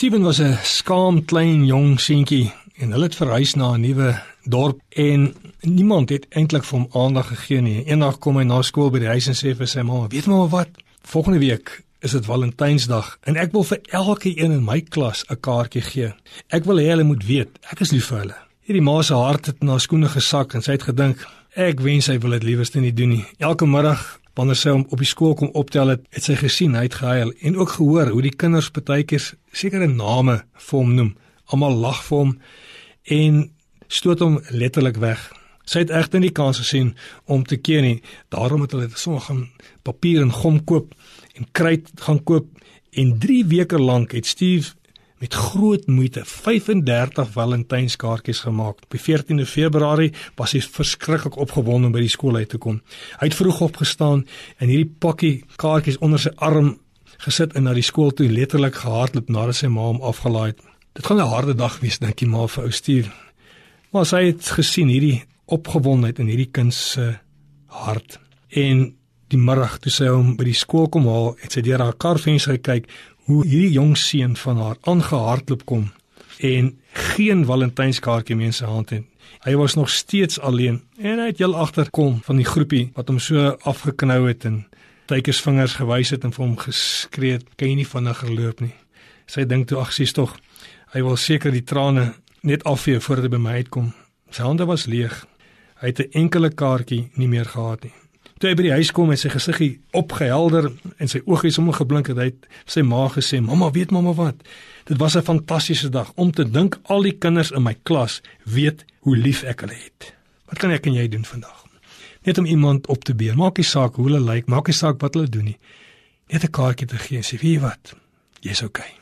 [0.00, 4.80] Steven was 'n skaam klein jong seentjie en hulle het verhuis na 'n nuwe dorp
[4.88, 7.84] en niemand het eintlik vir hom aandag gegee nie.
[7.84, 10.48] Eendag kom hy na skool by die huis en sê vir sy ma: "Weet maar
[10.48, 10.68] wat?
[11.02, 15.40] Volgende week is dit Valentynsdag en ek wil vir elke een in my klas 'n
[15.40, 16.14] kaartjie gee.
[16.48, 19.46] Ek wil hê hulle moet weet ek is lief vir hulle." Hierdie ma se hart
[19.46, 22.94] het na skoene gesak en sy het gedink: "Ek wens hy wil dit liewerste nie
[22.94, 26.34] doen nie." Elke middag wanneer sy hom op die skool kom optel het, het sy
[26.34, 30.94] gesien hy het gehuil en ook gehoor hoe die kinders partykeer sekere name vir hom
[30.94, 31.12] noem.
[31.50, 32.32] Almal lag vir hom
[33.16, 33.42] en
[33.88, 35.22] stoot hom letterlik weg.
[35.66, 36.94] Sy het egter nie kans gesien
[37.30, 38.00] om te keer nie.
[38.34, 39.46] Daarom het hulle sommer gaan
[39.86, 40.94] papier en gom koop
[41.38, 42.48] en kruit gaan koop
[42.98, 44.74] en 3 weke lank het Steve
[45.20, 48.82] met groot moeite 35 Valentynskaartjies gemaak.
[48.82, 52.80] Op 14de Februarie was hy verskriklik opgewonde om by die skool uit te kom.
[53.20, 54.24] Hy het vroeg opgestaan
[54.58, 56.78] en hierdie pakkie kaartjies onder sy arm
[57.18, 60.60] gesit en na die skool toe letterlik gehardloop nadat sy ma hom afgelaai het.
[60.94, 63.10] Dit gaan 'n harde dag wees dink jy maar vir ou Steve.
[63.92, 67.18] Maar sy het gesien hierdie opgewondenheid in hierdie kind se
[67.66, 68.18] hart.
[68.48, 68.94] En
[69.28, 72.52] die middag toe sy hom by die skool kom haal, het sy deur haar karvenster
[72.58, 72.88] gekyk
[73.30, 75.90] hoe hierdie jong seun van haar aangehardloop kom
[76.40, 79.04] en geen Valentynskaartjie meer in sy hand het.
[79.44, 83.20] Hy was nog steeds alleen en hy het heel agterkom van die groepie wat hom
[83.22, 84.64] so afgeknou het en
[85.10, 88.74] tydjies vingers gewys het en vir hom geskree het, "Kan jy nie vinniger loop nie?"
[89.26, 90.36] Sy dink toe, "Ag, sies tog,
[90.90, 92.08] Hy wil seker die trane
[92.42, 93.92] net afvee voordat hy by my uitkom.
[94.34, 95.14] Sy hande was leeg.
[95.78, 97.92] Hy het 'n enkele kaartjie nie meer gehad nie.
[98.38, 102.08] Toe hy by die huis kom en sy gesiggie opgehelder en sy oogies om geblink
[102.08, 104.34] het, hy het sy ma gesê: "Mamma, weet mamma wat?
[104.84, 108.84] Dit was 'n fantastiese dag om te dink al die kinders in my klas weet
[109.00, 110.14] hoe lief ek hulle het.
[110.46, 111.69] Wat kan ek en jy doen vandag?
[112.22, 113.36] Net om iemand op te beer.
[113.36, 115.58] Maak nie saak hoe hulle lyk, maak nie saak wat hulle doen nie.
[116.32, 117.96] Net 'n kaartjie te gee en sê: "Wie wat?
[118.40, 118.92] Jy's okay."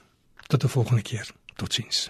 [0.46, 1.26] Tot 'n volgende keer.
[1.56, 2.06] Totsiens.